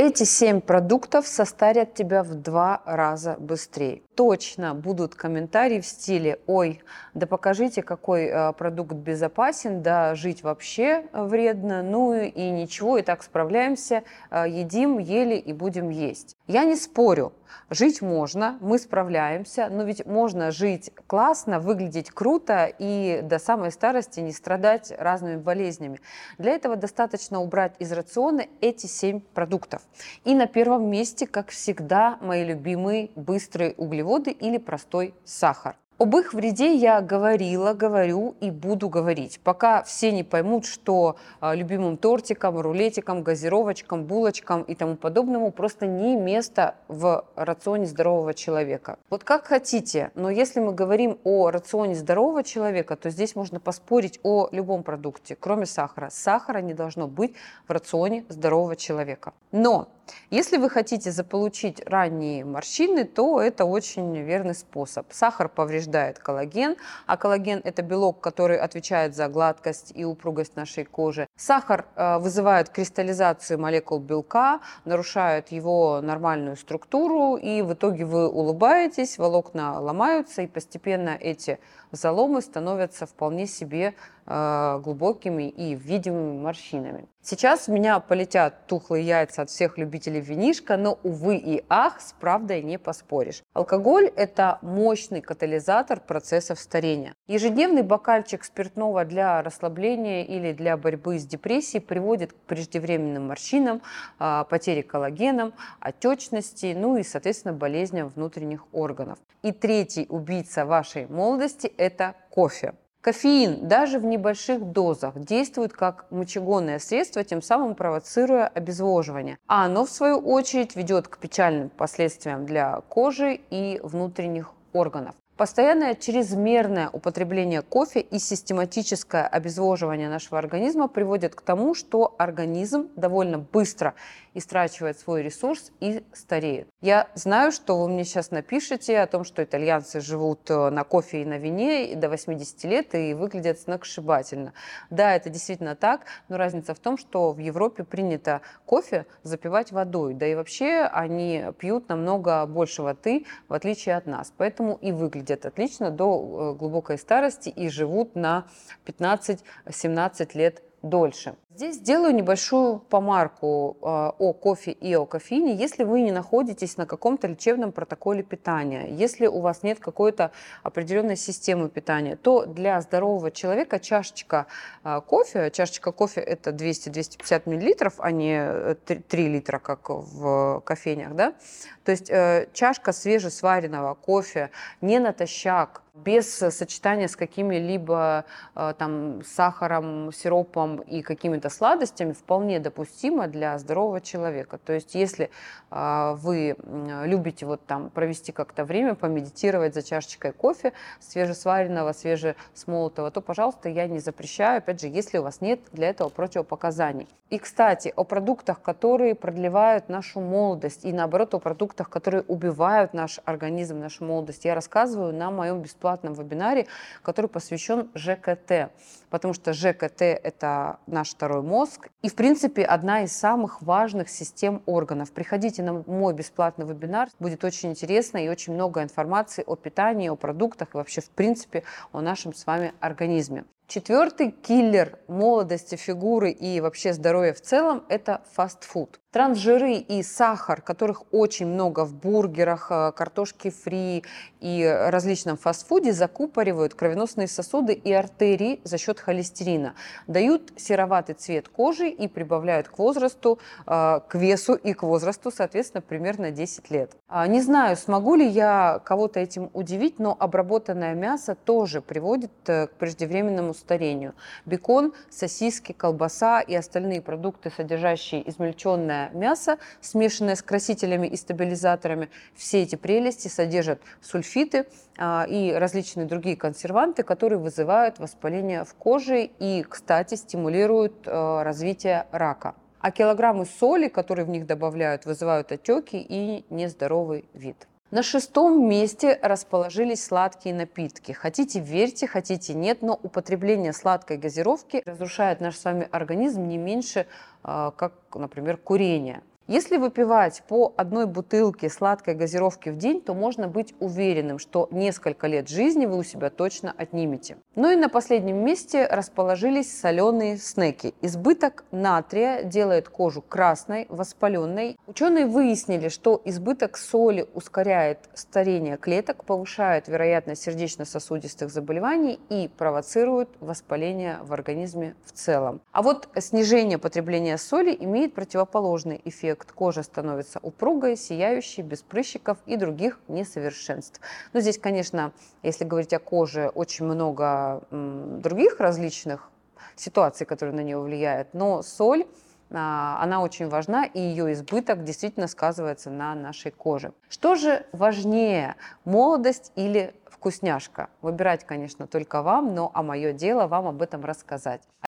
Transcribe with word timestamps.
Эти 0.00 0.22
семь 0.22 0.60
продуктов 0.60 1.26
состарят 1.26 1.92
тебя 1.94 2.22
в 2.22 2.32
два 2.32 2.82
раза 2.84 3.34
быстрее. 3.40 4.02
Точно 4.14 4.72
будут 4.72 5.16
комментарии 5.16 5.80
в 5.80 5.86
стиле 5.86 6.38
«Ой, 6.46 6.80
да 7.14 7.26
покажите, 7.26 7.82
какой 7.82 8.26
э, 8.26 8.52
продукт 8.52 8.92
безопасен, 8.92 9.82
да 9.82 10.14
жить 10.14 10.44
вообще 10.44 11.06
вредно, 11.12 11.82
ну 11.82 12.14
и 12.14 12.50
ничего, 12.50 12.98
и 12.98 13.02
так 13.02 13.24
справляемся, 13.24 14.04
э, 14.30 14.44
едим, 14.48 14.98
ели 14.98 15.34
и 15.34 15.52
будем 15.52 15.88
есть». 15.88 16.36
Я 16.46 16.62
не 16.64 16.76
спорю, 16.76 17.32
жить 17.68 18.00
можно, 18.00 18.56
мы 18.60 18.78
справляемся, 18.78 19.68
но 19.68 19.82
ведь 19.82 20.06
можно 20.06 20.50
жить 20.50 20.92
классно, 21.06 21.60
выглядеть 21.60 22.10
круто 22.10 22.72
и 22.78 23.20
до 23.22 23.38
самой 23.38 23.72
старости 23.72 24.20
не 24.20 24.32
страдать 24.32 24.92
разными 24.96 25.36
болезнями. 25.36 26.00
Для 26.38 26.52
этого 26.52 26.76
достаточно 26.76 27.40
убрать 27.40 27.74
из 27.80 27.92
рациона 27.92 28.46
эти 28.60 28.86
семь 28.86 29.20
продуктов. 29.20 29.82
И 30.24 30.34
на 30.34 30.46
первом 30.46 30.90
месте, 30.90 31.26
как 31.26 31.50
всегда, 31.50 32.18
мои 32.20 32.44
любимые 32.44 33.10
быстрые 33.16 33.74
углеводы 33.76 34.30
или 34.30 34.58
простой 34.58 35.14
сахар. 35.24 35.76
Об 35.98 36.16
их 36.16 36.32
вреде 36.32 36.76
я 36.76 37.00
говорила, 37.00 37.72
говорю 37.72 38.36
и 38.38 38.52
буду 38.52 38.88
говорить, 38.88 39.40
пока 39.42 39.82
все 39.82 40.12
не 40.12 40.22
поймут, 40.22 40.64
что 40.64 41.16
а, 41.40 41.56
любимым 41.56 41.96
тортикам, 41.96 42.56
рулетикам, 42.60 43.24
газировочкам, 43.24 44.04
булочкам 44.04 44.62
и 44.62 44.76
тому 44.76 44.94
подобному 44.94 45.50
просто 45.50 45.88
не 45.88 46.14
место 46.14 46.76
в 46.86 47.24
рационе 47.34 47.86
здорового 47.86 48.32
человека. 48.32 48.96
Вот 49.10 49.24
как 49.24 49.48
хотите, 49.48 50.12
но 50.14 50.30
если 50.30 50.60
мы 50.60 50.72
говорим 50.72 51.18
о 51.24 51.50
рационе 51.50 51.96
здорового 51.96 52.44
человека, 52.44 52.94
то 52.94 53.10
здесь 53.10 53.34
можно 53.34 53.58
поспорить 53.58 54.20
о 54.22 54.48
любом 54.52 54.84
продукте, 54.84 55.34
кроме 55.34 55.66
сахара. 55.66 56.10
Сахара 56.12 56.58
не 56.58 56.74
должно 56.74 57.08
быть 57.08 57.34
в 57.66 57.72
рационе 57.72 58.24
здорового 58.28 58.76
человека. 58.76 59.32
Но 59.50 59.88
если 60.30 60.56
вы 60.56 60.70
хотите 60.70 61.12
заполучить 61.12 61.80
ранние 61.86 62.44
морщины, 62.44 63.04
то 63.04 63.40
это 63.40 63.64
очень 63.64 64.16
верный 64.16 64.54
способ. 64.54 65.06
Сахар 65.12 65.48
повреждает 65.48 66.18
коллаген, 66.18 66.76
а 67.06 67.16
коллаген– 67.16 67.60
это 67.64 67.82
белок, 67.82 68.20
который 68.20 68.58
отвечает 68.58 69.14
за 69.14 69.28
гладкость 69.28 69.92
и 69.94 70.04
упругость 70.04 70.56
нашей 70.56 70.84
кожи. 70.84 71.27
Сахар 71.38 71.86
э, 71.94 72.18
вызывает 72.18 72.68
кристаллизацию 72.68 73.60
молекул 73.60 74.00
белка, 74.00 74.60
нарушает 74.84 75.52
его 75.52 76.00
нормальную 76.02 76.56
структуру, 76.56 77.36
и 77.36 77.62
в 77.62 77.74
итоге 77.74 78.04
вы 78.04 78.28
улыбаетесь, 78.28 79.18
волокна 79.18 79.80
ломаются, 79.80 80.42
и 80.42 80.48
постепенно 80.48 81.10
эти 81.10 81.60
заломы 81.92 82.42
становятся 82.42 83.06
вполне 83.06 83.46
себе 83.46 83.94
э, 84.26 84.80
глубокими 84.82 85.48
и 85.48 85.76
видимыми 85.76 86.40
морщинами. 86.40 87.08
Сейчас 87.22 87.68
у 87.68 87.72
меня 87.72 88.00
полетят 88.00 88.66
тухлые 88.66 89.06
яйца 89.06 89.42
от 89.42 89.50
всех 89.50 89.76
любителей 89.76 90.20
винишка, 90.20 90.76
но, 90.78 90.98
увы 91.02 91.36
и 91.36 91.62
ах, 91.68 92.00
с 92.00 92.14
правдой 92.14 92.62
не 92.62 92.78
поспоришь. 92.78 93.42
Алкоголь– 93.52 94.06
это 94.16 94.58
мощный 94.62 95.20
катализатор 95.20 96.00
процессов 96.00 96.58
старения. 96.58 97.14
Ежедневный 97.26 97.82
бокальчик 97.82 98.44
спиртного 98.44 99.04
для 99.04 99.42
расслабления 99.42 100.24
или 100.24 100.52
для 100.52 100.78
борьбы 100.78 101.18
с 101.18 101.26
депрессией 101.28 101.80
приводит 101.80 102.32
к 102.32 102.36
преждевременным 102.36 103.28
морщинам, 103.28 103.82
э, 104.18 104.44
потере 104.48 104.82
коллагеном, 104.82 105.52
отечности, 105.80 106.74
ну 106.76 106.96
и, 106.96 107.02
соответственно, 107.02 107.54
болезням 107.54 108.08
внутренних 108.08 108.64
органов. 108.72 109.18
И 109.42 109.52
третий 109.52 110.06
убийца 110.08 110.64
вашей 110.66 111.06
молодости 111.06 111.72
это 111.76 112.14
кофе. 112.30 112.74
Кофеин 113.00 113.68
даже 113.68 114.00
в 114.00 114.04
небольших 114.04 114.72
дозах 114.72 115.18
действует 115.18 115.72
как 115.72 116.10
мочегонное 116.10 116.80
средство, 116.80 117.22
тем 117.22 117.42
самым 117.42 117.76
провоцируя 117.76 118.48
обезвоживание. 118.48 119.38
А 119.46 119.66
оно, 119.66 119.86
в 119.86 119.90
свою 119.90 120.18
очередь, 120.18 120.74
ведет 120.74 121.06
к 121.06 121.18
печальным 121.18 121.68
последствиям 121.68 122.44
для 122.44 122.80
кожи 122.88 123.40
и 123.50 123.80
внутренних 123.84 124.52
органов. 124.72 125.14
Постоянное 125.38 125.94
чрезмерное 125.94 126.90
употребление 126.90 127.62
кофе 127.62 128.00
и 128.00 128.18
систематическое 128.18 129.24
обезвоживание 129.24 130.08
нашего 130.08 130.36
организма 130.36 130.88
приводят 130.88 131.36
к 131.36 131.42
тому, 131.42 131.76
что 131.76 132.16
организм 132.18 132.88
довольно 132.96 133.38
быстро 133.38 133.94
истрачивает 134.34 134.98
свой 134.98 135.22
ресурс 135.22 135.70
и 135.78 136.02
стареет. 136.12 136.66
Я 136.80 137.08
знаю, 137.16 137.50
что 137.50 137.76
вы 137.76 137.88
мне 137.88 138.04
сейчас 138.04 138.30
напишете 138.30 139.00
о 139.00 139.08
том, 139.08 139.24
что 139.24 139.42
итальянцы 139.42 140.00
живут 140.00 140.48
э, 140.48 140.70
на 140.70 140.84
кофе 140.84 141.22
и 141.22 141.24
на 141.24 141.36
вине 141.36 141.96
до 141.96 142.08
80 142.08 142.62
лет 142.62 142.94
и 142.94 143.14
выглядят 143.14 143.58
сногсшибательно. 143.58 144.52
Да, 144.88 145.16
это 145.16 145.28
действительно 145.28 145.74
так, 145.74 146.02
но 146.28 146.36
разница 146.36 146.74
в 146.74 146.78
том, 146.78 146.96
что 146.96 147.32
в 147.32 147.38
Европе 147.38 147.82
принято 147.82 148.42
кофе 148.64 149.06
запивать 149.24 149.72
водой, 149.72 150.14
да 150.14 150.28
и 150.28 150.36
вообще 150.36 150.88
они 150.92 151.46
пьют 151.58 151.88
намного 151.88 152.46
больше 152.46 152.82
воды, 152.82 153.26
в 153.48 153.54
отличие 153.54 153.96
от 153.96 154.06
нас. 154.06 154.32
Поэтому 154.36 154.78
и 154.80 154.92
выглядят 154.92 155.46
отлично 155.46 155.90
до 155.90 156.52
э, 156.54 156.56
глубокой 156.56 156.96
старости 156.96 157.48
и 157.48 157.68
живут 157.70 158.14
на 158.14 158.46
15-17 158.86 160.28
лет 160.34 160.62
дольше. 160.82 161.34
Здесь 161.58 161.76
сделаю 161.76 162.14
небольшую 162.14 162.78
помарку 162.78 163.76
э, 163.80 163.84
о 163.84 164.32
кофе 164.32 164.70
и 164.70 164.94
о 164.94 165.06
кофеине, 165.06 165.56
если 165.56 165.82
вы 165.82 166.02
не 166.02 166.12
находитесь 166.12 166.76
на 166.76 166.86
каком-то 166.86 167.26
лечебном 167.26 167.72
протоколе 167.72 168.22
питания, 168.22 168.86
если 168.88 169.26
у 169.26 169.40
вас 169.40 169.64
нет 169.64 169.80
какой-то 169.80 170.30
определенной 170.62 171.16
системы 171.16 171.68
питания, 171.68 172.14
то 172.14 172.46
для 172.46 172.80
здорового 172.80 173.32
человека 173.32 173.80
чашечка 173.80 174.46
э, 174.84 175.00
кофе, 175.04 175.50
чашечка 175.50 175.90
кофе 175.90 176.20
это 176.20 176.50
200-250 176.50 177.42
миллилитров, 177.46 177.94
а 177.98 178.12
не 178.12 178.76
3, 178.86 179.00
3 179.00 179.28
литра, 179.28 179.58
как 179.58 179.88
в 179.88 180.62
кофейнях, 180.64 181.16
да, 181.16 181.34
то 181.82 181.90
есть 181.90 182.08
э, 182.08 182.46
чашка 182.52 182.92
свежесваренного 182.92 183.94
кофе 183.94 184.50
не 184.80 185.00
натощак, 185.00 185.82
без 186.04 186.28
сочетания 186.28 187.08
с 187.08 187.16
какими-либо 187.16 188.24
э, 188.54 188.74
там 188.78 189.22
сахаром, 189.24 190.12
сиропом 190.12 190.78
и 190.80 191.02
какими-то 191.02 191.50
сладостями 191.50 192.12
вполне 192.12 192.60
допустимо 192.60 193.26
для 193.26 193.58
здорового 193.58 194.00
человека. 194.00 194.58
То 194.58 194.72
есть 194.72 194.94
если 194.94 195.30
э, 195.70 196.14
вы 196.16 196.56
любите 197.04 197.46
вот 197.46 197.64
там 197.66 197.90
провести 197.90 198.32
как-то 198.32 198.64
время, 198.64 198.94
помедитировать 198.94 199.74
за 199.74 199.82
чашечкой 199.82 200.32
кофе 200.32 200.72
свежесваренного, 201.00 201.92
свежесмолотого, 201.92 203.10
то, 203.10 203.20
пожалуйста, 203.20 203.68
я 203.68 203.86
не 203.86 203.98
запрещаю, 203.98 204.58
опять 204.58 204.80
же, 204.80 204.88
если 204.88 205.18
у 205.18 205.22
вас 205.22 205.40
нет 205.40 205.60
для 205.72 205.88
этого 205.88 206.08
противопоказаний. 206.08 207.08
И, 207.30 207.38
кстати, 207.38 207.92
о 207.94 208.04
продуктах, 208.04 208.62
которые 208.62 209.14
продлевают 209.14 209.90
нашу 209.90 210.20
молодость, 210.20 210.86
и 210.86 210.92
наоборот, 210.92 211.34
о 211.34 211.38
продуктах, 211.38 211.90
которые 211.90 212.22
убивают 212.22 212.94
наш 212.94 213.20
организм, 213.26 213.80
нашу 213.80 214.04
молодость, 214.04 214.46
я 214.46 214.54
рассказываю 214.54 215.12
на 215.12 215.30
моем 215.30 215.60
бесплатном 215.60 215.87
вебинаре, 215.96 216.66
который 217.02 217.26
посвящен 217.26 217.90
ЖКТ. 217.94 218.70
Потому 219.10 219.34
что 219.34 219.52
ЖКТ– 219.52 220.02
это 220.02 220.78
наш 220.86 221.10
второй 221.10 221.42
мозг. 221.42 221.88
И, 222.02 222.08
в 222.08 222.14
принципе, 222.14 222.62
одна 222.62 223.02
из 223.04 223.16
самых 223.16 223.62
важных 223.62 224.08
систем 224.08 224.62
органов. 224.66 225.12
Приходите 225.12 225.62
на 225.62 225.84
мой 225.86 226.14
бесплатный 226.14 226.66
вебинар. 226.66 227.08
Будет 227.18 227.44
очень 227.44 227.70
интересно 227.70 228.18
и 228.18 228.28
очень 228.28 228.54
много 228.54 228.82
информации 228.82 229.44
о 229.46 229.56
питании, 229.56 230.08
о 230.08 230.16
продуктах 230.16 230.74
и 230.74 230.76
вообще, 230.76 231.00
в 231.00 231.10
принципе, 231.10 231.64
о 231.92 232.00
нашем 232.00 232.34
с 232.34 232.46
вами 232.46 232.74
организме. 232.80 233.44
Четвертый 233.68 234.30
киллер 234.30 234.98
молодости, 235.08 235.74
фигуры 235.74 236.30
и 236.30 236.58
вообще 236.62 236.94
здоровья 236.94 237.34
в 237.34 237.42
целом– 237.42 237.84
это 237.90 238.22
фастфуд. 238.32 238.98
Трансжиры 239.10 239.72
и 239.74 240.02
сахар, 240.02 240.60
которых 240.60 241.02
очень 241.12 241.46
много 241.46 241.86
в 241.86 241.94
бургерах, 241.94 242.68
э, 242.70 242.92
картошке 242.92 243.50
фри 243.50 244.04
и 244.40 244.64
различном 244.90 245.38
фастфуде, 245.38 245.92
закупоривают 245.92 246.74
кровеносные 246.74 247.26
сосуды 247.26 247.72
и 247.72 247.90
артерии 247.90 248.60
за 248.64 248.76
счет 248.76 249.00
холестерина, 249.00 249.74
дают 250.06 250.52
сероватый 250.56 251.14
цвет 251.14 251.48
кожи 251.48 251.88
и 251.88 252.06
прибавляют 252.06 252.68
к 252.68 252.78
возрасту, 252.78 253.38
э, 253.66 254.00
к 254.06 254.14
весу 254.14 254.54
и 254.54 254.74
к 254.74 254.82
возрасту, 254.82 255.30
соответственно, 255.30 255.80
примерно 255.80 256.30
10 256.30 256.70
лет. 256.70 256.92
А, 257.08 257.26
не 257.26 257.40
знаю, 257.40 257.76
смогу 257.78 258.14
ли 258.14 258.26
я 258.26 258.80
кого-то 258.84 259.20
этим 259.20 259.50
удивить, 259.54 259.98
но 259.98 260.14
обработанное 260.18 260.94
мясо 260.94 261.34
тоже 261.34 261.80
приводит 261.80 262.32
э, 262.46 262.66
к 262.66 262.72
преждевременному 262.72 263.54
старению. 263.58 264.14
Бекон, 264.46 264.94
сосиски, 265.10 265.72
колбаса 265.72 266.40
и 266.40 266.54
остальные 266.54 267.02
продукты, 267.02 267.50
содержащие 267.50 268.28
измельченное 268.28 269.10
мясо, 269.12 269.58
смешанное 269.80 270.34
с 270.34 270.42
красителями 270.42 271.06
и 271.06 271.16
стабилизаторами. 271.16 272.08
Все 272.34 272.62
эти 272.62 272.76
прелести 272.76 273.28
содержат 273.28 273.80
сульфиты 274.00 274.66
а, 274.96 275.26
и 275.28 275.52
различные 275.52 276.06
другие 276.06 276.36
консерванты, 276.36 277.02
которые 277.02 277.38
вызывают 277.38 277.98
воспаление 277.98 278.64
в 278.64 278.74
коже 278.74 279.24
и, 279.38 279.64
кстати, 279.68 280.14
стимулируют 280.14 281.06
а, 281.06 281.44
развитие 281.44 282.06
рака. 282.12 282.54
А 282.80 282.92
килограммы 282.92 283.44
соли, 283.44 283.88
которые 283.88 284.24
в 284.24 284.28
них 284.28 284.46
добавляют, 284.46 285.04
вызывают 285.04 285.50
отеки 285.50 285.96
и 285.96 286.44
нездоровый 286.48 287.28
вид. 287.34 287.66
На 287.90 288.02
шестом 288.02 288.68
месте 288.68 289.18
расположились 289.22 290.04
сладкие 290.04 290.54
напитки. 290.54 291.12
Хотите 291.12 291.58
верьте, 291.58 292.06
хотите 292.06 292.52
нет, 292.52 292.82
но 292.82 293.00
употребление 293.02 293.72
сладкой 293.72 294.18
газировки 294.18 294.82
разрушает 294.84 295.40
наш 295.40 295.56
с 295.56 295.64
вами 295.64 295.88
организм 295.90 296.46
не 296.46 296.58
меньше, 296.58 297.06
а, 297.42 297.70
как, 297.70 297.94
например, 298.14 298.58
курение. 298.58 299.22
Если 299.48 299.78
выпивать 299.78 300.42
по 300.46 300.74
одной 300.76 301.06
бутылке 301.06 301.70
сладкой 301.70 302.14
газировки 302.14 302.68
в 302.68 302.76
день, 302.76 303.00
то 303.00 303.14
можно 303.14 303.48
быть 303.48 303.74
уверенным, 303.80 304.38
что 304.38 304.68
несколько 304.70 305.26
лет 305.26 305.48
жизни 305.48 305.86
вы 305.86 305.96
у 305.96 306.02
себя 306.02 306.28
точно 306.28 306.74
отнимете. 306.76 307.38
Ну 307.54 307.70
и 307.70 307.76
на 307.76 307.88
последнем 307.88 308.44
месте 308.44 308.86
расположились 308.86 309.74
соленые 309.74 310.36
снеки. 310.36 310.92
Избыток 311.00 311.64
натрия 311.70 312.42
делает 312.42 312.90
кожу 312.90 313.22
красной, 313.22 313.86
воспаленной. 313.88 314.76
Ученые 314.86 315.24
выяснили, 315.24 315.88
что 315.88 316.20
избыток 316.26 316.76
соли 316.76 317.26
ускоряет 317.32 318.00
старение 318.12 318.76
клеток, 318.76 319.24
повышает 319.24 319.88
вероятность 319.88 320.42
сердечно-сосудистых 320.42 321.48
заболеваний 321.48 322.20
и 322.28 322.50
провоцирует 322.58 323.30
воспаление 323.40 324.18
в 324.20 324.34
организме 324.34 324.94
в 325.06 325.12
целом. 325.12 325.62
А 325.72 325.80
вот 325.80 326.10
снижение 326.18 326.76
потребления 326.76 327.38
соли 327.38 327.74
имеет 327.80 328.12
противоположный 328.12 329.00
эффект 329.06 329.37
эффект. 329.38 329.52
Кожа 329.52 329.82
становится 329.82 330.38
упругой, 330.42 330.96
сияющей, 330.96 331.62
без 331.62 331.82
прыщиков 331.82 332.38
и 332.46 332.56
других 332.56 332.98
несовершенств. 333.08 334.00
Но 334.32 334.40
здесь, 334.40 334.58
конечно, 334.58 335.12
если 335.42 335.64
говорить 335.64 335.92
о 335.92 335.98
коже, 335.98 336.48
очень 336.54 336.84
много 336.84 337.62
других 337.70 338.60
различных 338.60 339.30
ситуаций, 339.76 340.26
которые 340.26 340.54
на 340.54 340.62
нее 340.62 340.78
влияют. 340.78 341.34
Но 341.34 341.62
соль 341.62 342.06
а, 342.50 342.98
она 343.02 343.20
очень 343.22 343.48
важна, 343.48 343.84
и 343.84 344.00
ее 344.00 344.32
избыток 344.32 344.84
действительно 344.84 345.28
сказывается 345.28 345.90
на 345.90 346.14
нашей 346.14 346.50
коже. 346.50 346.92
Что 347.08 347.34
же 347.34 347.66
важнее, 347.72 348.56
молодость 348.84 349.52
или 349.56 349.94
вкусняшка? 350.06 350.88
Выбирать, 351.02 351.44
конечно, 351.44 351.86
только 351.86 352.22
вам, 352.22 352.54
но 352.54 352.70
а 352.74 352.82
мое 352.82 353.12
дело 353.12 353.46
вам 353.46 353.66
об 353.66 353.82
этом 353.82 354.04
рассказать. 354.04 354.62